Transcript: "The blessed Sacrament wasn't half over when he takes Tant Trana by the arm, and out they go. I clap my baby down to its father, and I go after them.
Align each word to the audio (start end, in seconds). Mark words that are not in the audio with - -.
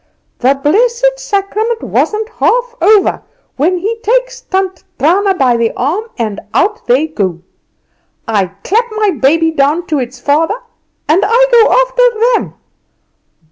"The 0.39 0.55
blessed 0.55 1.19
Sacrament 1.19 1.83
wasn't 1.83 2.27
half 2.27 2.73
over 2.81 3.21
when 3.55 3.77
he 3.77 3.97
takes 3.99 4.41
Tant 4.41 4.83
Trana 4.97 5.35
by 5.35 5.55
the 5.57 5.71
arm, 5.77 6.05
and 6.17 6.39
out 6.55 6.87
they 6.87 7.05
go. 7.05 7.41
I 8.27 8.47
clap 8.63 8.85
my 8.93 9.11
baby 9.11 9.51
down 9.51 9.85
to 9.85 9.99
its 9.99 10.19
father, 10.19 10.57
and 11.07 11.21
I 11.23 11.47
go 11.51 11.71
after 11.71 12.39
them. 12.49 12.55